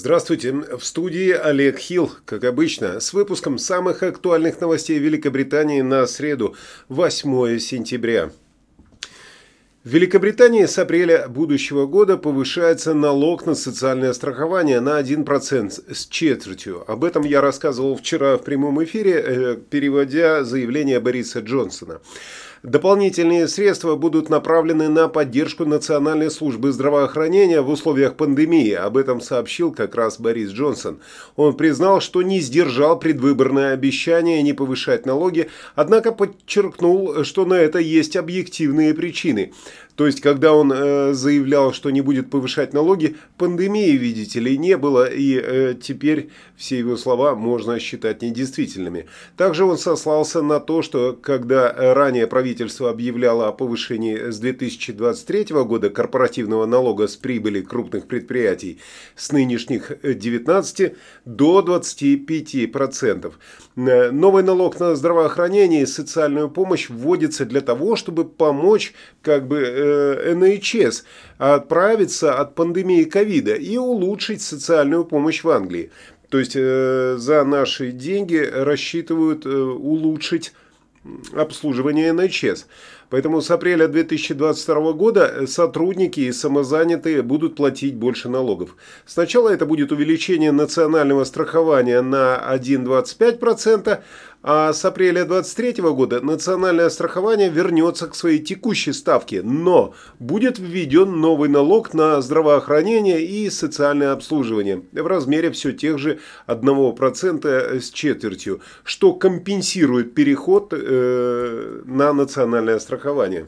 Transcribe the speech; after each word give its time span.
Здравствуйте, 0.00 0.54
в 0.54 0.82
студии 0.82 1.30
Олег 1.30 1.78
Хилл, 1.78 2.10
как 2.24 2.44
обычно, 2.44 3.00
с 3.00 3.12
выпуском 3.12 3.58
самых 3.58 4.02
актуальных 4.02 4.58
новостей 4.58 4.98
Великобритании 4.98 5.82
на 5.82 6.06
среду, 6.06 6.56
8 6.88 7.58
сентября. 7.58 8.30
В 9.84 9.90
Великобритании 9.90 10.64
с 10.64 10.78
апреля 10.78 11.28
будущего 11.28 11.84
года 11.84 12.16
повышается 12.16 12.94
налог 12.94 13.44
на 13.44 13.54
социальное 13.54 14.14
страхование 14.14 14.80
на 14.80 14.98
1% 14.98 15.94
с 15.94 16.06
четвертью. 16.06 16.82
Об 16.90 17.04
этом 17.04 17.22
я 17.24 17.42
рассказывал 17.42 17.94
вчера 17.94 18.38
в 18.38 18.42
прямом 18.42 18.82
эфире, 18.82 19.12
э, 19.12 19.56
переводя 19.68 20.44
заявление 20.44 21.00
Бориса 21.00 21.40
Джонсона. 21.40 22.00
Дополнительные 22.62 23.48
средства 23.48 23.96
будут 23.96 24.28
направлены 24.28 24.90
на 24.90 25.08
поддержку 25.08 25.64
Национальной 25.64 26.30
службы 26.30 26.72
здравоохранения 26.72 27.62
в 27.62 27.70
условиях 27.70 28.16
пандемии. 28.16 28.72
Об 28.72 28.98
этом 28.98 29.22
сообщил 29.22 29.72
как 29.72 29.94
раз 29.94 30.20
Борис 30.20 30.50
Джонсон. 30.50 30.98
Он 31.36 31.56
признал, 31.56 32.02
что 32.02 32.20
не 32.20 32.38
сдержал 32.40 32.98
предвыборное 32.98 33.72
обещание 33.72 34.42
не 34.42 34.52
повышать 34.52 35.06
налоги, 35.06 35.48
однако 35.74 36.12
подчеркнул, 36.12 37.24
что 37.24 37.46
на 37.46 37.54
это 37.54 37.78
есть 37.78 38.14
объективные 38.14 38.92
причины. 38.92 39.54
То 40.00 40.06
есть, 40.06 40.22
когда 40.22 40.54
он 40.54 40.72
э, 40.72 41.12
заявлял, 41.12 41.74
что 41.74 41.90
не 41.90 42.00
будет 42.00 42.30
повышать 42.30 42.72
налоги, 42.72 43.16
пандемии, 43.36 43.90
видите 43.98 44.40
ли, 44.40 44.56
не 44.56 44.78
было, 44.78 45.04
и 45.04 45.38
э, 45.38 45.74
теперь 45.78 46.30
все 46.56 46.78
его 46.78 46.96
слова 46.96 47.34
можно 47.34 47.78
считать 47.78 48.22
недействительными. 48.22 49.08
Также 49.36 49.66
он 49.66 49.76
сослался 49.76 50.40
на 50.40 50.58
то, 50.58 50.80
что 50.80 51.12
когда 51.20 51.70
ранее 51.92 52.26
правительство 52.26 52.88
объявляло 52.88 53.48
о 53.48 53.52
повышении 53.52 54.30
с 54.30 54.38
2023 54.38 55.44
года 55.64 55.90
корпоративного 55.90 56.64
налога 56.64 57.06
с 57.06 57.16
прибыли 57.16 57.60
крупных 57.60 58.06
предприятий 58.06 58.78
с 59.16 59.32
нынешних 59.32 59.92
19 60.02 60.94
до 61.26 61.60
25%. 61.60 63.32
Э, 63.76 64.10
новый 64.10 64.44
налог 64.44 64.80
на 64.80 64.96
здравоохранение 64.96 65.82
и 65.82 65.86
социальную 65.86 66.48
помощь 66.48 66.88
вводится 66.88 67.44
для 67.44 67.60
того, 67.60 67.96
чтобы 67.96 68.24
помочь 68.24 68.94
как 69.20 69.46
бы 69.46 69.58
э, 69.58 69.89
НХС 70.34 71.04
отправиться 71.38 72.34
от 72.38 72.54
пандемии 72.54 73.04
ковида 73.04 73.54
и 73.54 73.76
улучшить 73.76 74.42
социальную 74.42 75.04
помощь 75.04 75.44
в 75.44 75.50
Англии. 75.50 75.90
То 76.28 76.38
есть 76.38 76.52
э, 76.54 77.16
за 77.18 77.44
наши 77.44 77.90
деньги 77.90 78.36
рассчитывают 78.36 79.46
э, 79.46 79.50
улучшить 79.50 80.52
обслуживание 81.34 82.12
НХС. 82.12 82.66
Поэтому 83.08 83.40
с 83.40 83.50
апреля 83.50 83.88
2022 83.88 84.92
года 84.92 85.46
сотрудники 85.48 86.20
и 86.20 86.32
самозанятые 86.32 87.22
будут 87.22 87.56
платить 87.56 87.96
больше 87.96 88.28
налогов. 88.28 88.76
Сначала 89.04 89.48
это 89.48 89.66
будет 89.66 89.90
увеличение 89.90 90.52
национального 90.52 91.24
страхования 91.24 92.02
на 92.02 92.40
1,25%, 92.54 94.00
а 94.42 94.72
с 94.72 94.84
апреля 94.84 95.24
2023 95.24 95.82
года 95.90 96.20
национальное 96.20 96.88
страхование 96.88 97.50
вернется 97.50 98.06
к 98.06 98.14
своей 98.14 98.38
текущей 98.38 98.92
ставке, 98.92 99.42
но 99.42 99.94
будет 100.18 100.58
введен 100.58 101.20
новый 101.20 101.48
налог 101.48 101.92
на 101.92 102.20
здравоохранение 102.22 103.22
и 103.22 103.50
социальное 103.50 104.12
обслуживание 104.12 104.82
в 104.92 105.06
размере 105.06 105.50
все 105.50 105.72
тех 105.72 105.98
же 105.98 106.20
1% 106.46 107.80
с 107.80 107.90
четвертью, 107.90 108.60
что 108.82 109.12
компенсирует 109.12 110.14
переход 110.14 110.72
э, 110.72 111.82
на 111.84 112.12
национальное 112.12 112.78
страхование. 112.78 113.46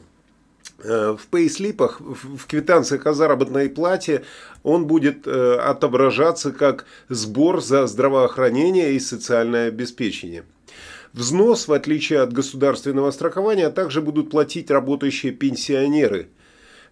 Э, 0.83 1.15
в 1.17 1.27
пейслипах, 1.27 2.01
в 2.01 2.45
квитанциях 2.45 3.07
о 3.07 3.13
заработной 3.13 3.69
плате 3.69 4.23
он 4.63 4.85
будет 4.85 5.27
э, 5.27 5.55
отображаться 5.55 6.51
как 6.51 6.85
сбор 7.09 7.61
за 7.61 7.87
здравоохранение 7.87 8.93
и 8.93 8.99
социальное 8.99 9.69
обеспечение. 9.69 10.43
Взнос, 11.13 11.67
в 11.67 11.73
отличие 11.73 12.21
от 12.21 12.33
государственного 12.33 13.11
страхования, 13.11 13.69
также 13.69 14.01
будут 14.01 14.31
платить 14.31 14.71
работающие 14.71 15.31
пенсионеры. 15.31 16.29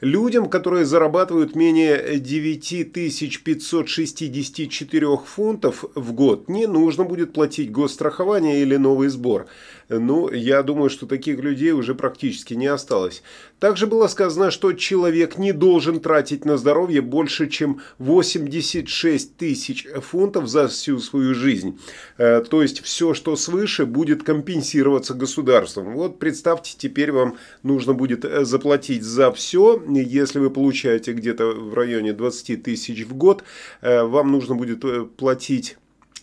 Людям, 0.01 0.49
которые 0.49 0.85
зарабатывают 0.85 1.55
менее 1.55 2.17
9564 2.17 5.17
фунтов 5.17 5.85
в 5.93 6.13
год, 6.13 6.49
не 6.49 6.65
нужно 6.65 7.03
будет 7.03 7.33
платить 7.33 7.71
госстрахование 7.71 8.63
или 8.63 8.77
новый 8.77 9.09
сбор. 9.09 9.45
Ну, 9.89 10.31
я 10.31 10.63
думаю, 10.63 10.89
что 10.89 11.05
таких 11.05 11.39
людей 11.39 11.71
уже 11.71 11.93
практически 11.93 12.53
не 12.53 12.67
осталось. 12.67 13.23
Также 13.59 13.87
было 13.87 14.07
сказано, 14.07 14.49
что 14.49 14.73
человек 14.73 15.37
не 15.37 15.51
должен 15.51 15.99
тратить 15.99 16.45
на 16.45 16.57
здоровье 16.57 17.01
больше, 17.01 17.47
чем 17.47 17.81
86 17.99 19.37
тысяч 19.37 19.87
фунтов 20.01 20.47
за 20.47 20.67
всю 20.67 20.99
свою 20.99 21.35
жизнь. 21.35 21.79
Э, 22.17 22.41
то 22.41 22.61
есть 22.61 22.81
все, 22.81 23.13
что 23.13 23.35
свыше, 23.35 23.85
будет 23.85 24.23
компенсироваться 24.23 25.13
государством. 25.13 25.93
Вот 25.93 26.19
представьте, 26.19 26.75
теперь 26.77 27.11
вам 27.11 27.37
нужно 27.61 27.93
будет 27.93 28.25
э, 28.25 28.45
заплатить 28.45 29.03
за 29.03 29.31
все. 29.31 29.81
Если 29.99 30.39
вы 30.39 30.49
получаете 30.49 31.13
где-то 31.13 31.51
в 31.51 31.73
районе 31.73 32.13
20 32.13 32.63
тысяч 32.63 33.05
в 33.05 33.15
год, 33.15 33.43
э, 33.81 34.03
вам 34.03 34.31
нужно 34.31 34.55
будет 34.55 34.83
платить 35.17 35.77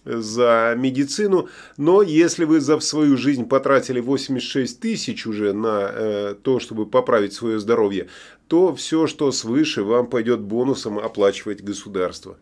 за 0.05 0.75
медицину, 0.77 1.49
но 1.77 2.03
если 2.03 2.45
вы 2.45 2.61
за 2.61 2.81
свою 2.81 3.17
жизнь 3.17 3.47
потратили 3.47 4.01
86 4.01 4.81
тысяч 4.81 5.27
уже 5.27 5.53
на 5.53 5.91
э, 5.93 6.35
то, 6.43 6.61
чтобы 6.61 6.87
поправить 6.87 7.35
свое 7.35 7.59
здоровье, 7.59 8.09
то 8.47 8.75
все, 8.75 9.07
что 9.07 9.31
свыше, 9.33 9.83
вам 9.83 10.07
пойдет 10.07 10.41
бонусом 10.41 10.99
оплачивать 10.99 11.63
государство. 11.63 12.39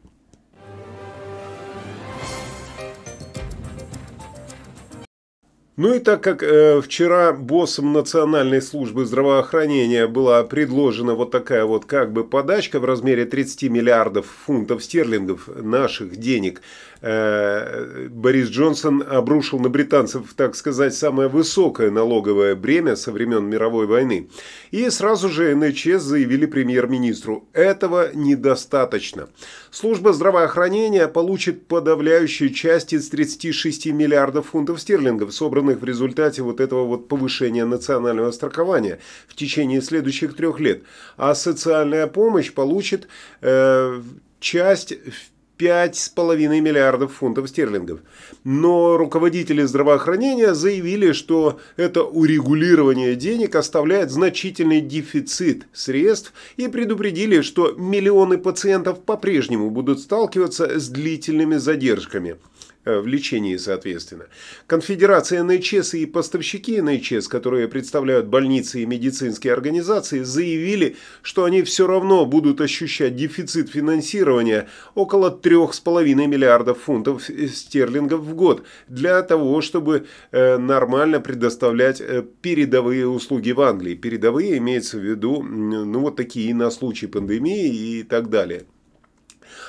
Ну 5.76 5.92
и 5.92 5.98
так 5.98 6.22
как 6.22 6.42
э, 6.42 6.81
вчера 6.81 7.34
боссом 7.34 7.92
Национальной 7.92 8.62
службы 8.62 9.04
здравоохранения 9.04 10.06
была 10.06 10.42
предложена 10.42 11.12
вот 11.12 11.31
такая 11.31 11.66
вот 11.66 11.84
как 11.84 12.14
бы 12.14 12.25
подачка 12.25 12.81
в 12.81 12.87
размере 12.87 13.26
30 13.26 13.64
миллиардов 13.64 14.25
фунтов 14.47 14.82
стерлингов 14.82 15.48
наших 15.48 16.16
денег, 16.16 16.62
э, 17.03 18.09
Борис 18.09 18.48
Джонсон 18.48 19.04
обрушил 19.06 19.59
на 19.59 19.69
британцев, 19.69 20.32
так 20.34 20.56
сказать, 20.56 20.94
самое 20.94 21.28
высокое 21.28 21.91
налоговое 21.91 22.54
бремя 22.54 22.97
со 22.97 23.12
времен 23.12 23.44
мировой 23.44 23.86
войны. 23.86 24.31
И 24.70 24.88
сразу 24.88 25.28
же 25.28 25.54
НХС 25.54 26.03
заявили 26.03 26.47
премьер-министру, 26.47 27.47
этого 27.53 28.15
недостаточно. 28.15 29.28
Служба 29.70 30.15
здравоохранения 30.15 31.06
получит 31.06 31.66
подавляющую 31.66 32.48
часть 32.48 32.94
из 32.94 33.10
36 33.10 33.88
миллиардов 33.92 34.47
фунтов 34.47 34.81
стерлингов, 34.81 35.34
собранных 35.34 35.66
сделанных 35.66 35.81
в 35.81 35.84
результате 35.84 36.43
вот 36.43 36.60
этого 36.60 36.84
вот 36.84 37.09
повышения 37.09 37.65
национального 37.65 38.31
страхования 38.32 38.99
в 39.28 39.34
течение 39.34 39.82
следующих 39.82 40.37
трех 40.37 40.60
лет. 40.60 40.82
А 41.16 41.34
социальная 41.34 42.06
помощь 42.06 42.53
получит 42.53 43.09
э, 43.43 44.03
часть 44.41 44.93
в 44.93 45.31
5,5 45.59 46.60
миллиардов 46.60 47.15
фунтов 47.15 47.49
стерлингов. 47.49 48.00
Но 48.44 48.99
руководители 48.99 49.62
здравоохранения 49.65 50.54
заявили, 50.54 51.12
что 51.12 51.59
это 51.78 52.03
урегулирование 52.03 53.15
денег 53.16 53.56
оставляет 53.56 54.10
значительный 54.10 54.83
дефицит 54.83 55.66
средств 55.72 56.34
и 56.59 56.69
предупредили, 56.69 57.41
что 57.41 57.72
миллионы 57.72 58.37
пациентов 58.37 58.98
по-прежнему 58.98 59.71
будут 59.71 60.00
сталкиваться 60.00 60.78
с 60.78 60.88
длительными 60.88 61.56
задержками. 61.56 62.37
Э, 62.86 63.00
в 63.00 63.08
лечении, 63.08 63.56
соответственно. 63.56 64.26
Конфедерация 64.69 65.42
НХС 65.42 65.94
и 65.94 66.06
поставщики 66.06 66.80
НХС, 66.80 67.27
которые 67.27 67.66
представляют 67.66 68.27
больницы 68.27 68.80
и 68.80 68.86
медицинские 68.86 69.54
организации, 69.54 70.22
заявили, 70.22 70.94
что 71.22 71.42
они 71.42 71.62
все 71.62 71.88
равно 71.88 72.24
будут 72.27 72.60
ощущать 72.60 73.16
дефицит 73.16 73.71
финансирования 73.71 74.68
около 74.94 75.36
3,5 75.36 76.15
миллиардов 76.28 76.78
фунтов 76.83 77.24
стерлингов 77.24 78.21
в 78.21 78.36
год 78.36 78.65
для 78.86 79.21
того, 79.22 79.62
чтобы 79.62 80.06
э, 80.30 80.56
нормально 80.56 81.18
предоставлять 81.18 82.00
э, 82.00 82.24
передовые 82.41 83.09
услуги 83.09 83.50
в 83.50 83.62
Англии. 83.62 83.97
Передовые 83.97 84.59
имеется 84.59 84.98
в 84.98 85.00
виду, 85.00 85.42
ну 85.42 85.98
вот 85.98 86.15
такие 86.15 86.54
на 86.54 86.71
случай 86.71 87.09
пандемии 87.09 87.98
и 87.98 88.03
так 88.04 88.30
далее 88.30 88.66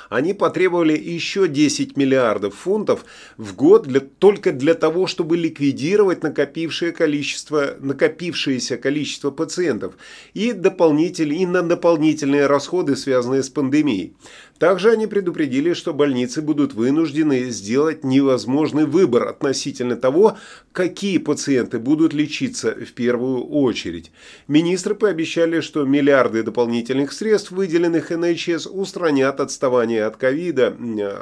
они 0.09 0.33
потребовали 0.33 0.97
еще 0.97 1.47
10 1.47 1.97
миллиардов 1.97 2.55
фунтов 2.55 3.05
в 3.37 3.55
год 3.55 3.87
для, 3.87 3.99
только 3.99 4.51
для 4.51 4.73
того, 4.73 5.07
чтобы 5.07 5.37
ликвидировать 5.37 6.23
накопившее 6.23 6.91
количество, 6.91 7.75
накопившееся 7.79 8.77
количество 8.77 9.31
пациентов 9.31 9.95
и, 10.33 10.53
дополнительные, 10.53 11.41
и 11.41 11.45
на 11.45 11.61
дополнительные 11.61 12.47
расходы, 12.47 12.95
связанные 12.95 13.43
с 13.43 13.49
пандемией. 13.49 14.13
Также 14.59 14.91
они 14.91 15.05
предупредили, 15.05 15.73
что 15.73 15.93
больницы 15.93 16.41
будут 16.41 16.73
вынуждены 16.73 17.49
сделать 17.51 18.03
невозможный 18.03 18.85
выбор 18.85 19.27
относительно 19.27 19.95
того, 19.95 20.37
какие 20.71 21.19
пациенты 21.19 21.77
будут 21.77 22.13
лечиться 22.13 22.71
в 22.71 22.93
первую 22.93 23.45
очередь. 23.45 24.11
Министры 24.47 24.95
пообещали, 24.95 25.61
что 25.61 25.85
миллиарды 25.85 26.41
дополнительных 26.41 27.11
средств, 27.11 27.51
выделенных 27.51 28.09
НХС, 28.09 28.65
устранят 28.65 29.39
отставание 29.39 30.05
от 30.05 30.17
ковида, 30.17 30.75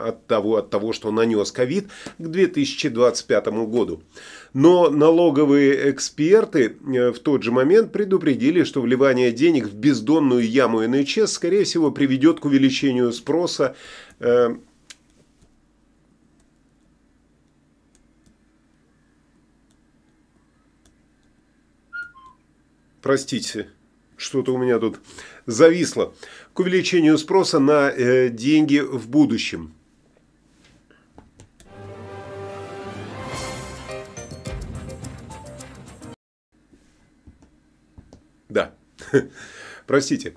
от 0.05 0.27
того, 0.27 0.57
от 0.57 0.69
того, 0.69 0.93
что 0.93 1.11
нанес 1.11 1.51
ковид, 1.51 1.87
к 2.17 2.27
2025 2.27 3.47
году. 3.67 4.01
Но 4.53 4.89
налоговые 4.89 5.91
эксперты 5.91 6.77
э, 6.87 7.11
в 7.11 7.19
тот 7.19 7.43
же 7.43 7.51
момент 7.51 7.91
предупредили, 7.91 8.63
что 8.63 8.81
вливание 8.81 9.33
денег 9.33 9.65
в 9.67 9.75
бездонную 9.75 10.49
яму 10.49 10.81
НХС, 10.87 11.33
скорее 11.33 11.65
всего, 11.65 11.91
приведет 11.91 12.39
к 12.39 12.45
увеличению 12.45 13.11
спроса 13.11 13.25
э, 14.19 14.56
Простите, 23.06 23.69
что-то 24.18 24.51
у 24.51 24.57
меня 24.57 24.80
тут 24.80 25.00
зависло. 25.45 26.16
К 26.54 26.62
увеличению 26.62 27.19
спроса 27.19 27.60
на 27.60 27.92
э, 27.92 28.30
деньги 28.30 28.80
в 28.80 29.07
будущем. 29.10 29.75
Да, 38.50 38.74
простите. 39.86 40.33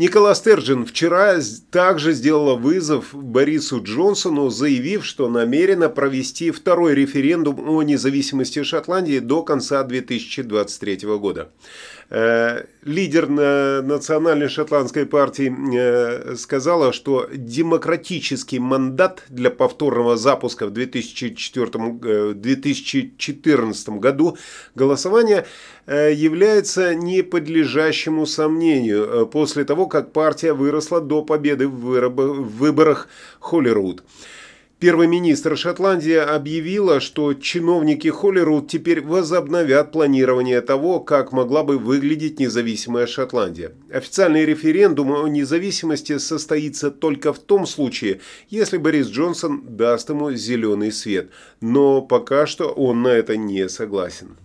Никола 0.00 0.34
Стерджин 0.34 0.86
вчера 0.86 1.38
также 1.70 2.14
сделала 2.14 2.54
вызов 2.54 3.10
Борису 3.12 3.82
Джонсону, 3.82 4.48
заявив, 4.48 5.04
что 5.04 5.28
намерена 5.28 5.90
провести 5.90 6.50
второй 6.52 6.94
референдум 6.94 7.68
о 7.68 7.82
независимости 7.82 8.62
Шотландии 8.62 9.18
до 9.18 9.42
конца 9.42 9.84
2023 9.84 11.00
года. 11.18 11.50
Э, 12.12 12.64
лидер 12.82 13.28
национальной 13.28 14.48
шотландской 14.48 15.06
партии 15.06 15.54
э, 15.76 16.34
сказала, 16.34 16.92
что 16.92 17.28
демократический 17.32 18.58
мандат 18.58 19.22
для 19.28 19.48
повторного 19.48 20.16
запуска 20.16 20.66
в 20.66 20.72
2004, 20.72 22.34
2014 22.34 23.88
э, 23.88 23.92
году 23.92 24.36
голосования 24.74 25.46
является 25.86 26.94
неподлежащему 26.94 28.26
сомнению 28.26 29.28
после 29.28 29.64
того, 29.64 29.86
как 29.86 30.12
партия 30.12 30.52
выросла 30.52 31.00
до 31.00 31.22
победы 31.22 31.68
в 31.68 32.08
выборах 32.08 33.08
Холлируд. 33.38 34.02
Первый 34.80 35.08
министр 35.08 35.58
Шотландии 35.58 36.14
объявила, 36.14 37.00
что 37.00 37.34
чиновники 37.34 38.08
Холлируд 38.08 38.68
теперь 38.68 39.02
возобновят 39.02 39.92
планирование 39.92 40.62
того, 40.62 41.00
как 41.00 41.32
могла 41.32 41.62
бы 41.62 41.76
выглядеть 41.76 42.40
независимая 42.40 43.06
Шотландия. 43.06 43.74
Официальный 43.92 44.46
референдум 44.46 45.12
о 45.12 45.28
независимости 45.28 46.16
состоится 46.16 46.90
только 46.90 47.34
в 47.34 47.38
том 47.38 47.66
случае, 47.66 48.20
если 48.48 48.78
Борис 48.78 49.08
Джонсон 49.08 49.76
даст 49.76 50.08
ему 50.08 50.32
зеленый 50.32 50.92
свет. 50.92 51.28
Но 51.60 52.00
пока 52.00 52.46
что 52.46 52.70
он 52.70 53.02
на 53.02 53.08
это 53.08 53.36
не 53.36 53.68
согласен. 53.68 54.38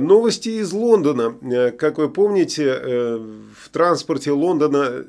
Новости 0.00 0.48
из 0.60 0.72
Лондона. 0.72 1.34
Э, 1.42 1.70
как 1.72 1.98
вы 1.98 2.08
помните, 2.08 2.64
э, 2.64 3.16
в 3.16 3.68
транспорте 3.70 4.30
Лондона 4.32 5.04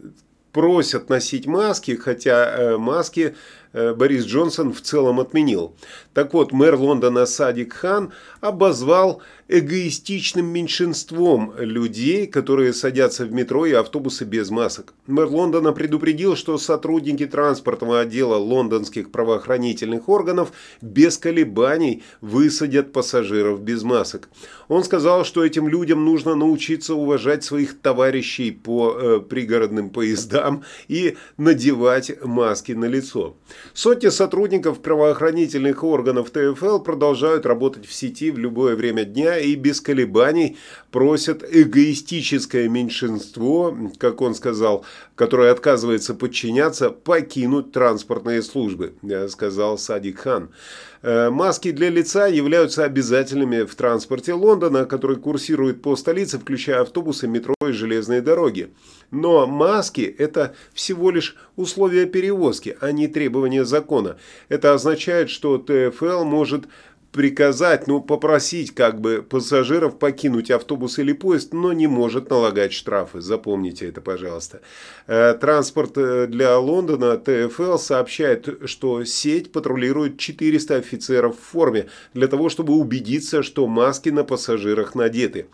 просят 0.52 1.10
носить 1.10 1.46
маски, 1.46 1.96
хотя 1.96 2.76
маски 2.78 3.36
Борис 3.72 4.26
Джонсон 4.26 4.74
в 4.74 4.82
целом 4.82 5.20
отменил. 5.20 5.76
Так 6.14 6.34
вот, 6.34 6.52
мэр 6.52 6.76
Лондона 6.76 7.26
Садик 7.26 7.74
Хан 7.74 8.12
обозвал 8.42 9.22
эгоистичным 9.50 10.46
меньшинством 10.46 11.54
людей, 11.58 12.28
которые 12.28 12.72
садятся 12.74 13.26
в 13.26 13.34
метро 13.34 13.66
и 13.66 13.74
автобусы 13.74 14.24
без 14.24 14.52
масок. 14.52 14.94
Мэр 15.08 15.28
Лондона 15.28 15.72
предупредил, 15.72 16.36
что 16.36 16.58
сотрудники 16.58 17.26
транспортного 17.26 18.02
отдела 18.02 18.36
лондонских 18.36 19.12
правоохранительных 19.12 20.08
органов 20.08 20.52
без 20.82 21.18
колебаний 21.18 22.04
высадят 22.22 22.94
пассажиров 22.94 23.62
без 23.62 23.84
масок. 23.84 24.30
Он 24.68 24.84
сказал, 24.84 25.26
что 25.26 25.44
этим 25.44 25.68
людям 25.68 26.06
нужно 26.06 26.36
научиться 26.36 26.94
уважать 26.94 27.44
своих 27.44 27.80
товарищей 27.80 28.52
по 28.52 28.92
э, 28.92 29.20
пригородным 29.20 29.90
поездам 29.90 30.64
и 30.88 31.18
надевать 31.38 32.24
маски 32.24 32.74
на 32.74 32.86
лицо. 32.86 33.36
Сотни 33.74 34.10
сотрудников 34.10 34.82
правоохранительных 34.82 35.84
органов 35.84 36.09
ТФЛ 36.30 36.80
продолжают 36.80 37.46
работать 37.46 37.86
в 37.86 37.94
сети 37.94 38.32
в 38.32 38.38
любое 38.38 38.76
время 38.76 39.04
дня 39.06 39.38
и 39.38 39.56
без 39.56 39.82
колебаний 39.82 40.58
просят 40.92 41.44
эгоистическое 41.44 42.68
меньшинство, 42.70 43.76
как 43.98 44.22
он 44.22 44.36
сказал, 44.36 44.86
которое 45.16 45.52
отказывается 45.52 46.14
подчиняться, 46.14 46.90
покинуть 46.90 47.72
транспортные 47.72 48.42
службы, 48.42 48.94
сказал 49.30 49.78
Садик 49.78 50.20
Хан. 50.20 50.50
Э, 51.02 51.30
маски 51.30 51.72
для 51.72 51.90
лица 51.90 52.28
являются 52.28 52.84
обязательными 52.84 53.64
в 53.64 53.74
транспорте 53.76 54.34
Лондона, 54.34 54.86
который 54.86 55.16
курсирует 55.16 55.82
по 55.82 55.96
столице, 55.96 56.40
включая 56.40 56.82
автобусы, 56.82 57.28
метро 57.28 57.56
и 57.66 57.72
железные 57.72 58.22
дороги. 58.22 58.74
Но 59.12 59.48
маски– 59.48 60.02
это 60.18 60.56
всего 60.74 61.10
лишь 61.10 61.38
условия 61.56 62.06
перевозки, 62.06 62.78
а 62.82 62.92
не 62.92 63.08
требования 63.08 63.64
закона. 63.64 64.18
Это 64.50 64.74
означает, 64.74 65.30
что 65.30 65.58
ТФЛ 65.58 66.26
может 66.26 66.66
приказать, 67.12 67.88
ну, 67.88 68.02
попросить 68.02 68.74
как 68.74 69.02
бы 69.02 69.26
пассажиров 69.28 69.98
покинуть 69.98 70.52
автобус 70.52 71.00
или 71.00 71.14
поезд, 71.14 71.54
но 71.54 71.74
не 71.74 71.88
может 71.88 72.30
налагать 72.30 72.74
штрафы. 72.74 73.22
Запомните 73.22 73.88
это, 73.88 74.02
пожалуйста. 74.02 74.62
Э, 75.08 75.34
транспорт 75.34 75.98
э, 75.98 76.28
для 76.28 76.58
Лондона 76.58 77.18
ТФЛ 77.18 77.78
сообщает, 77.78 78.70
что 78.70 79.04
сеть 79.06 79.52
патрулирует 79.52 80.20
400 80.20 80.76
офицеров 80.76 81.36
в 81.38 81.52
форме 81.52 81.88
для 82.14 82.28
того, 82.28 82.50
чтобы 82.50 82.74
убедиться, 82.74 83.42
что 83.42 83.68
маски 83.68 84.10
на 84.10 84.24
пассажирах 84.24 84.94
надеты 84.94 85.48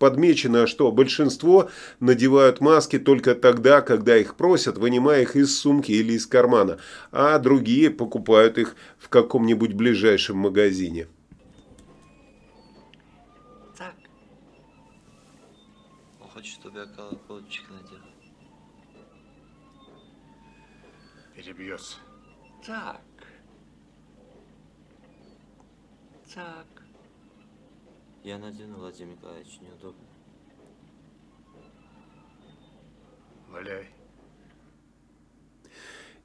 подмечено, 0.00 0.66
что 0.66 0.90
большинство 0.90 1.70
надевают 2.00 2.60
маски 2.60 2.98
только 2.98 3.36
тогда, 3.36 3.82
когда 3.82 4.16
их 4.16 4.34
просят, 4.34 4.78
вынимая 4.78 5.22
их 5.22 5.36
из 5.36 5.56
сумки 5.56 5.92
или 5.92 6.14
из 6.14 6.26
кармана, 6.26 6.80
а 7.12 7.38
другие 7.38 7.90
покупают 7.90 8.58
их 8.58 8.74
в 8.98 9.08
каком-нибудь 9.08 9.74
ближайшем 9.74 10.38
магазине. 10.38 11.06
Так. 13.76 13.94
Он 16.20 16.28
хочет, 16.28 16.54
чтобы 16.54 16.80
я 16.80 16.86
колокольчик 16.86 17.64
надел. 17.70 17.98
Перебьется. 21.36 21.96
Так. 22.66 23.02
Так. 26.34 26.79
Я 28.22 28.38
надену, 28.38 28.76
Владимир 28.76 29.16
Николаевич, 29.16 29.58
неудобно. 29.60 30.06
Валяй. 33.48 33.99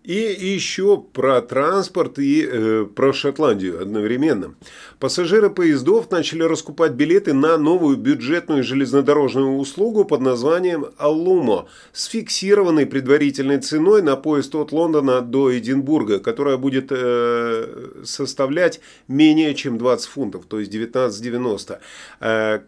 И 0.05 0.13
еще 0.53 0.97
про 0.99 1.41
транспорт 1.41 2.19
и 2.19 2.47
э, 2.47 2.85
про 2.85 3.11
Шотландию 3.11 3.81
одновременно. 3.81 4.53
Пассажиры 4.99 5.49
поездов 5.49 6.11
начали 6.11 6.43
раскупать 6.43 6.91
билеты 6.91 7.33
на 7.33 7.57
новую 7.57 7.97
бюджетную 7.97 8.63
железнодорожную 8.63 9.57
услугу 9.57 10.05
под 10.05 10.21
названием 10.21 10.85
«Аллумо» 10.97 11.67
с 11.91 12.05
фиксированной 12.05 12.85
предварительной 12.85 13.59
ценой 13.59 14.03
на 14.03 14.15
поезд 14.15 14.53
от 14.53 14.71
Лондона 14.71 15.21
до 15.21 15.57
Эдинбурга, 15.57 16.19
которая 16.19 16.57
будет 16.57 16.91
э, 16.91 18.01
составлять 18.03 18.81
менее 19.07 19.55
чем 19.55 19.79
20 19.79 20.07
фунтов, 20.07 20.45
то 20.45 20.59
есть 20.59 20.71
19,90. 20.71 21.79
Э, 22.19 22.59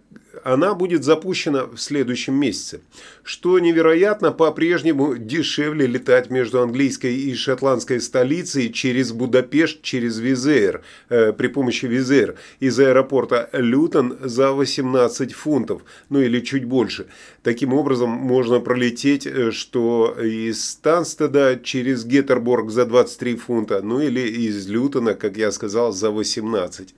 она 0.44 0.74
будет 0.74 1.04
запущена 1.04 1.66
в 1.66 1.78
следующем 1.78 2.36
месяце. 2.36 2.82
Что 3.24 3.60
невероятно, 3.60 4.32
по-прежнему 4.32 5.18
дешевле 5.18 5.88
летать 5.88 6.30
между 6.30 6.62
английской 6.62 7.16
и 7.16 7.27
шотландской 7.36 8.00
столицей 8.00 8.72
через 8.72 9.12
Будапешт, 9.12 9.82
через 9.82 10.20
Визейр, 10.20 10.82
э, 11.10 11.34
при 11.34 11.48
помощи 11.48 11.86
Визейр, 11.86 12.36
из 12.60 12.80
аэропорта 12.80 13.50
Лютон 13.54 14.18
за 14.22 14.52
18 14.52 15.34
фунтов, 15.34 15.84
ну 16.10 16.22
или 16.22 16.40
чуть 16.40 16.66
больше. 16.66 17.08
Таким 17.44 17.74
образом, 17.74 18.10
можно 18.10 18.60
пролететь, 18.60 19.28
э, 19.28 19.52
что 19.52 20.16
из 20.22 20.64
Станстеда 20.64 21.60
через 21.64 22.06
Геттерборг 22.06 22.70
за 22.70 22.86
23 22.86 23.36
фунта, 23.36 23.82
ну 23.82 24.00
или 24.00 24.22
из 24.22 24.68
Лютона, 24.68 25.14
как 25.14 25.38
я 25.38 25.52
сказал, 25.52 25.92
за 25.92 26.12
18. 26.12 26.94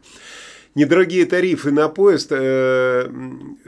Недорогие 0.76 1.26
тарифы 1.26 1.72
на 1.72 1.90
поезд 1.90 2.28
э, 2.32 3.10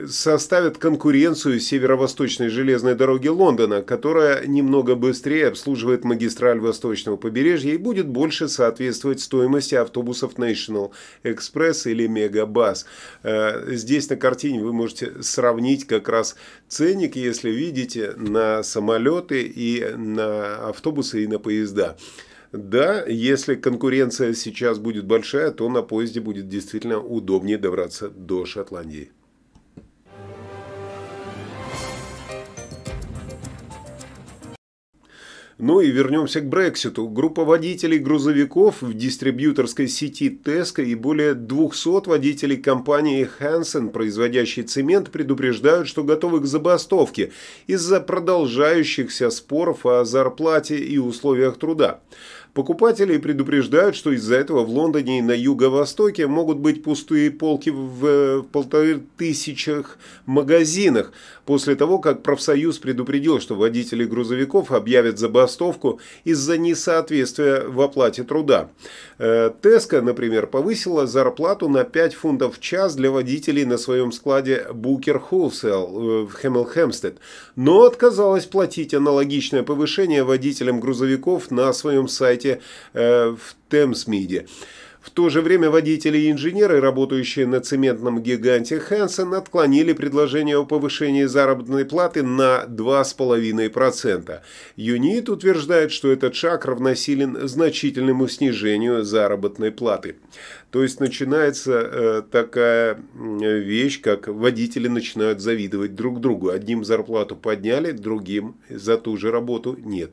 составят 0.06 0.78
конкуренцию 0.78 1.58
северо-восточной 1.58 2.48
железной 2.48 2.94
дороги 2.94 3.26
Лондона, 3.26 3.82
которая 3.82 4.46
немного 4.46 4.94
быстрее 4.94 5.48
обслуживает 5.48 6.04
магистраль 6.04 6.60
восточного 6.60 7.16
побережья 7.16 7.72
и 7.72 7.76
будет 7.76 8.06
больше 8.06 8.48
соответствовать 8.48 9.20
стоимости 9.20 9.74
автобусов 9.74 10.34
National 10.36 10.92
Express 11.24 11.90
или 11.90 12.08
Megabus. 12.08 12.84
Э, 13.24 13.74
здесь 13.74 14.08
на 14.08 14.16
картине 14.16 14.62
вы 14.62 14.72
можете 14.72 15.24
сравнить 15.24 15.88
как 15.88 16.08
раз 16.08 16.36
ценник, 16.68 17.16
если 17.16 17.50
видите, 17.50 18.12
на 18.16 18.62
самолеты 18.62 19.42
и 19.42 19.84
на 19.96 20.68
автобусы 20.68 21.24
и 21.24 21.26
на 21.26 21.40
поезда. 21.40 21.96
Да, 22.52 23.02
если 23.06 23.54
конкуренция 23.54 24.34
сейчас 24.34 24.78
будет 24.78 25.06
большая, 25.06 25.52
то 25.52 25.68
на 25.70 25.80
поезде 25.80 26.20
будет 26.20 26.48
действительно 26.48 27.00
удобнее 27.00 27.56
добраться 27.56 28.10
до 28.10 28.44
Шотландии. 28.44 29.10
Ну 35.64 35.80
и 35.80 35.92
вернемся 35.92 36.40
к 36.40 36.48
Брекситу. 36.48 37.06
Группа 37.08 37.44
водителей 37.44 37.98
грузовиков 37.98 38.82
в 38.82 38.94
дистрибьюторской 38.94 39.86
сети 39.86 40.28
Tesco 40.28 40.82
и 40.82 40.96
более 40.96 41.34
200 41.34 42.08
водителей 42.08 42.56
компании 42.56 43.30
Hansen, 43.38 43.90
производящей 43.90 44.64
цемент, 44.64 45.12
предупреждают, 45.12 45.86
что 45.86 46.02
готовы 46.02 46.40
к 46.40 46.46
забастовке 46.46 47.30
из-за 47.68 48.00
продолжающихся 48.00 49.30
споров 49.30 49.86
о 49.86 50.04
зарплате 50.04 50.78
и 50.78 50.98
условиях 50.98 51.56
труда. 51.58 52.00
Покупатели 52.54 53.16
предупреждают, 53.16 53.96
что 53.96 54.12
из-за 54.12 54.36
этого 54.36 54.62
в 54.62 54.68
Лондоне 54.68 55.20
и 55.20 55.22
на 55.22 55.32
юго-востоке 55.32 56.26
могут 56.26 56.58
быть 56.58 56.82
пустые 56.82 57.30
полки 57.30 57.70
в 57.70 58.42
полторы 58.52 59.00
тысячах 59.16 59.96
магазинах, 60.26 61.12
после 61.46 61.76
того, 61.76 61.98
как 61.98 62.22
профсоюз 62.22 62.78
предупредил, 62.78 63.40
что 63.40 63.54
водители 63.54 64.04
грузовиков 64.04 64.70
объявят 64.70 65.18
забастовку 65.18 65.98
из-за 66.24 66.58
несоответствия 66.58 67.62
в 67.66 67.80
оплате 67.80 68.22
труда. 68.22 68.68
Э, 69.18 69.50
Теска, 69.62 70.02
например, 70.02 70.46
повысила 70.46 71.06
зарплату 71.06 71.70
на 71.70 71.84
5 71.84 72.14
фунтов 72.14 72.58
в 72.58 72.60
час 72.60 72.94
для 72.94 73.10
водителей 73.10 73.64
на 73.64 73.78
своем 73.78 74.12
складе 74.12 74.66
Booker 74.70 75.22
Wholesale 75.30 76.24
э, 76.24 76.26
в 76.26 76.32
Хэмилхэмстед, 76.34 77.16
но 77.56 77.84
отказалась 77.84 78.44
платить 78.44 78.92
аналогичное 78.92 79.62
повышение 79.62 80.22
водителям 80.22 80.80
грузовиков 80.80 81.50
на 81.50 81.72
своем 81.72 82.08
сайте 82.08 82.41
сайте 82.42 82.60
э, 82.92 83.36
в 83.36 83.56
Темсмиде. 83.70 84.46
В 85.00 85.10
то 85.10 85.30
же 85.30 85.40
время 85.40 85.68
водители 85.68 86.16
и 86.16 86.30
инженеры, 86.30 86.80
работающие 86.80 87.44
на 87.44 87.58
цементном 87.60 88.22
гиганте 88.22 88.78
Хэнсон, 88.78 89.34
отклонили 89.34 89.94
предложение 89.94 90.56
о 90.56 90.64
повышении 90.64 91.24
заработной 91.24 91.84
платы 91.84 92.22
на 92.22 92.64
2,5%. 92.68 94.40
Юнит 94.76 95.28
утверждает, 95.28 95.90
что 95.90 96.12
этот 96.12 96.36
шаг 96.36 96.66
равносилен 96.66 97.48
значительному 97.48 98.28
снижению 98.28 99.02
заработной 99.02 99.72
платы. 99.72 100.14
То 100.70 100.84
есть 100.84 101.00
начинается 101.00 101.72
э, 101.72 102.22
такая 102.30 102.96
вещь, 103.16 104.00
как 104.00 104.28
водители 104.28 104.86
начинают 104.86 105.40
завидовать 105.40 105.96
друг 105.96 106.20
другу. 106.20 106.50
Одним 106.50 106.84
зарплату 106.84 107.34
подняли, 107.34 107.90
другим 107.90 108.54
за 108.70 108.96
ту 108.98 109.16
же 109.16 109.32
работу 109.32 109.76
нет. 109.84 110.12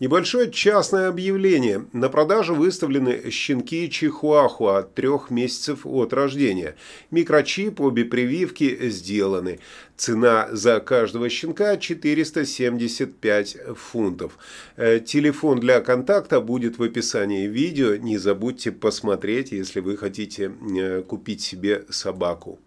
Небольшое 0.00 0.50
частное 0.50 1.08
объявление. 1.08 1.84
На 1.92 2.08
продажу 2.08 2.54
выставлены 2.54 3.30
щенки 3.30 3.90
чихуахуа 3.90 4.78
от 4.78 4.94
трех 4.94 5.28
месяцев 5.28 5.80
от 5.84 6.14
рождения. 6.14 6.74
Микрочип, 7.10 7.82
обе 7.82 8.06
прививки 8.06 8.88
сделаны. 8.88 9.60
Цена 9.98 10.48
за 10.52 10.80
каждого 10.80 11.28
щенка 11.28 11.76
475 11.76 13.56
фунтов. 13.76 14.38
Э, 14.76 15.00
телефон 15.00 15.60
для 15.60 15.82
контакта 15.82 16.40
будет 16.40 16.78
в 16.78 16.82
описании 16.82 17.46
видео. 17.46 17.96
Не 17.96 18.16
забудьте 18.16 18.72
посмотреть, 18.72 19.52
если 19.52 19.80
вы 19.80 19.98
хотите 19.98 20.50
э, 20.78 21.02
купить 21.02 21.42
себе 21.42 21.84
собаку. 21.90 22.58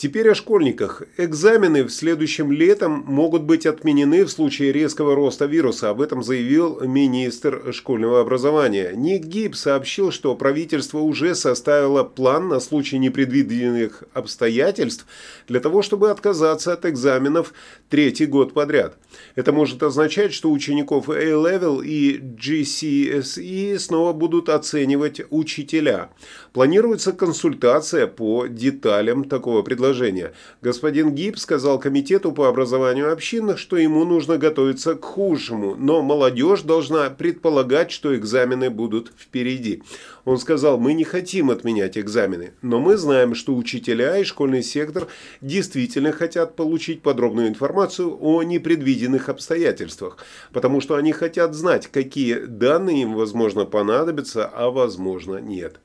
Теперь 0.00 0.30
о 0.30 0.34
школьниках. 0.34 1.02
Экзамены 1.18 1.84
в 1.84 1.90
следующем 1.90 2.50
летом 2.50 3.04
могут 3.06 3.42
быть 3.42 3.66
отменены 3.66 4.24
в 4.24 4.30
случае 4.30 4.72
резкого 4.72 5.14
роста 5.14 5.44
вируса. 5.44 5.90
Об 5.90 6.00
этом 6.00 6.22
заявил 6.22 6.80
министр 6.80 7.74
школьного 7.74 8.22
образования. 8.22 8.92
Ник 8.94 9.24
Гиб 9.24 9.54
сообщил, 9.54 10.10
что 10.10 10.34
правительство 10.34 11.00
уже 11.00 11.34
составило 11.34 12.02
план 12.02 12.48
на 12.48 12.60
случай 12.60 12.96
непредвиденных 12.96 14.04
обстоятельств 14.14 15.06
для 15.48 15.60
того, 15.60 15.82
чтобы 15.82 16.10
отказаться 16.10 16.72
от 16.72 16.86
экзаменов 16.86 17.52
третий 17.90 18.24
год 18.24 18.54
подряд. 18.54 18.96
Это 19.34 19.52
может 19.52 19.82
означать, 19.82 20.32
что 20.32 20.50
учеников 20.50 21.10
A-Level 21.10 21.84
и 21.84 22.18
GCSE 22.18 23.78
снова 23.78 24.14
будут 24.14 24.48
оценивать 24.48 25.20
учителя. 25.28 26.08
Планируется 26.52 27.12
консультация 27.12 28.08
по 28.08 28.46
деталям 28.46 29.24
такого 29.24 29.62
предложения. 29.62 30.32
Господин 30.62 31.14
Гиб 31.14 31.38
сказал 31.38 31.78
комитету 31.78 32.32
по 32.32 32.48
образованию 32.48 33.12
общинных, 33.12 33.58
что 33.58 33.76
ему 33.76 34.04
нужно 34.04 34.36
готовиться 34.36 34.96
к 34.96 35.04
худшему, 35.04 35.76
но 35.76 36.02
молодежь 36.02 36.62
должна 36.62 37.08
предполагать, 37.08 37.92
что 37.92 38.16
экзамены 38.16 38.68
будут 38.68 39.12
впереди. 39.16 39.84
Он 40.24 40.38
сказал, 40.38 40.76
мы 40.76 40.92
не 40.94 41.04
хотим 41.04 41.50
отменять 41.50 41.96
экзамены, 41.96 42.52
но 42.62 42.80
мы 42.80 42.96
знаем, 42.96 43.36
что 43.36 43.54
учителя 43.54 44.18
и 44.18 44.24
школьный 44.24 44.64
сектор 44.64 45.06
действительно 45.40 46.10
хотят 46.10 46.56
получить 46.56 47.00
подробную 47.00 47.46
информацию 47.46 48.16
о 48.20 48.42
непредвиденных 48.42 49.28
обстоятельствах, 49.28 50.18
потому 50.52 50.80
что 50.80 50.96
они 50.96 51.12
хотят 51.12 51.54
знать, 51.54 51.86
какие 51.86 52.34
данные 52.34 53.02
им, 53.02 53.14
возможно, 53.14 53.66
понадобятся, 53.66 54.46
а 54.46 54.70
возможно 54.70 55.36
нет. 55.36 55.80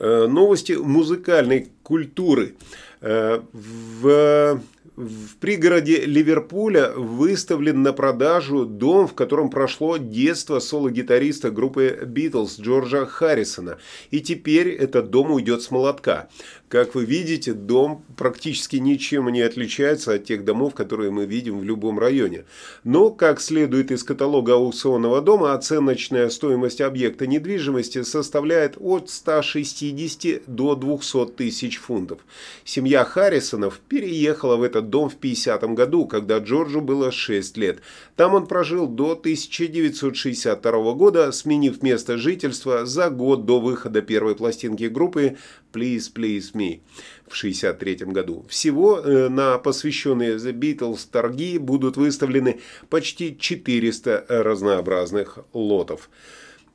Новости 0.00 0.72
музыкальной 0.72 1.68
культуры. 1.82 2.54
Э, 3.00 3.40
в 3.52 4.60
в 4.98 5.36
пригороде 5.36 6.04
Ливерпуля 6.06 6.92
выставлен 6.96 7.82
на 7.82 7.92
продажу 7.92 8.64
дом, 8.66 9.06
в 9.06 9.14
котором 9.14 9.48
прошло 9.48 9.96
детство 9.96 10.58
соло-гитариста 10.58 11.52
группы 11.52 12.00
Битлз 12.04 12.58
Джорджа 12.58 13.06
Харрисона. 13.06 13.78
И 14.10 14.20
теперь 14.20 14.70
этот 14.70 15.10
дом 15.10 15.30
уйдет 15.30 15.62
с 15.62 15.70
молотка. 15.70 16.28
Как 16.68 16.96
вы 16.96 17.04
видите, 17.04 17.54
дом 17.54 18.04
практически 18.16 18.76
ничем 18.76 19.28
не 19.28 19.40
отличается 19.40 20.14
от 20.14 20.24
тех 20.24 20.44
домов, 20.44 20.74
которые 20.74 21.10
мы 21.10 21.26
видим 21.26 21.60
в 21.60 21.64
любом 21.64 21.98
районе. 21.98 22.44
Но, 22.82 23.10
как 23.10 23.40
следует 23.40 23.92
из 23.92 24.02
каталога 24.02 24.54
аукционного 24.54 25.22
дома, 25.22 25.54
оценочная 25.54 26.28
стоимость 26.28 26.80
объекта 26.80 27.26
недвижимости 27.26 28.02
составляет 28.02 28.74
от 28.78 29.10
160 29.10 30.42
до 30.46 30.74
200 30.74 31.26
тысяч 31.36 31.78
фунтов. 31.78 32.18
Семья 32.64 33.04
Харрисонов 33.04 33.80
переехала 33.88 34.56
в 34.56 34.62
этот 34.62 34.87
дом 34.90 35.08
в 35.08 35.16
50 35.16 35.62
году, 35.74 36.06
когда 36.06 36.38
Джорджу 36.38 36.80
было 36.80 37.12
6 37.12 37.56
лет. 37.56 37.80
Там 38.16 38.34
он 38.34 38.46
прожил 38.46 38.86
до 38.86 39.12
1962 39.12 40.92
года, 40.94 41.32
сменив 41.32 41.82
место 41.82 42.18
жительства 42.18 42.86
за 42.86 43.10
год 43.10 43.44
до 43.44 43.60
выхода 43.60 44.02
первой 44.02 44.34
пластинки 44.34 44.84
группы 44.84 45.36
Please 45.72 46.12
Please 46.14 46.52
Me 46.54 46.80
в 47.26 47.36
1963 47.38 48.12
году. 48.12 48.46
Всего 48.48 48.98
э, 48.98 49.28
на 49.28 49.58
посвященные 49.58 50.36
The 50.36 50.52
Beatles 50.52 51.06
торги 51.10 51.58
будут 51.58 51.96
выставлены 51.96 52.60
почти 52.88 53.36
400 53.38 54.26
разнообразных 54.28 55.38
лотов. 55.52 56.10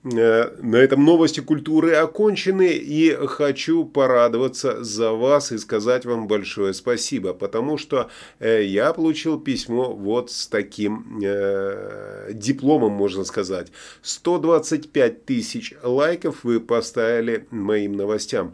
Э, 0.03 0.51
на 0.61 0.75
этом 0.75 1.05
новости 1.05 1.39
культуры 1.39 1.93
окончены 1.93 2.73
и 2.73 3.11
хочу 3.27 3.85
порадоваться 3.85 4.83
за 4.83 5.13
вас 5.13 5.53
и 5.53 5.57
сказать 5.57 6.03
вам 6.05 6.27
большое 6.27 6.73
спасибо, 6.73 7.33
потому 7.33 7.77
что 7.77 8.09
э, 8.39 8.63
я 8.65 8.91
получил 8.91 9.39
письмо 9.39 9.93
вот 9.93 10.29
с 10.29 10.47
таким 10.47 11.21
э, 11.23 12.31
дипломом, 12.33 12.91
можно 12.91 13.23
сказать. 13.23 13.71
125 14.01 15.25
тысяч 15.25 15.73
лайков 15.81 16.43
вы 16.43 16.59
поставили 16.59 17.47
моим 17.49 17.93
новостям. 17.93 18.53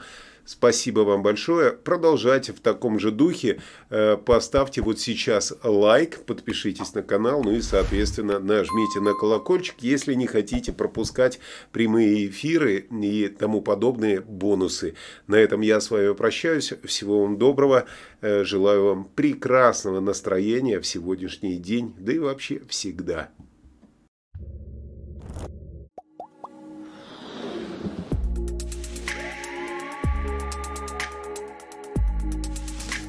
Спасибо 0.49 1.01
вам 1.01 1.21
большое. 1.21 1.73
Продолжайте 1.73 2.53
в 2.53 2.59
таком 2.59 2.97
же 2.97 3.11
духе. 3.11 3.61
Э, 3.91 4.17
поставьте 4.17 4.81
вот 4.81 4.99
сейчас 4.99 5.53
лайк, 5.63 6.25
подпишитесь 6.25 6.95
на 6.95 7.03
канал, 7.03 7.43
ну 7.43 7.51
и, 7.51 7.61
соответственно, 7.61 8.39
нажмите 8.39 8.99
на 8.99 9.13
колокольчик, 9.13 9.75
если 9.81 10.15
не 10.15 10.25
хотите 10.25 10.73
пропускать 10.73 11.39
прямые 11.71 12.25
эфиры 12.25 12.87
и 12.89 13.27
тому 13.27 13.61
подобные 13.61 14.21
бонусы. 14.21 14.95
На 15.27 15.35
этом 15.35 15.61
я 15.61 15.79
с 15.79 15.91
вами 15.91 16.15
прощаюсь. 16.15 16.73
Всего 16.83 17.21
вам 17.21 17.37
доброго. 17.37 17.85
Э, 18.21 18.43
желаю 18.43 18.85
вам 18.85 19.03
прекрасного 19.03 19.99
настроения 19.99 20.79
в 20.79 20.87
сегодняшний 20.87 21.57
день, 21.57 21.93
да 21.99 22.11
и 22.11 22.17
вообще 22.17 22.59
всегда. 22.67 23.29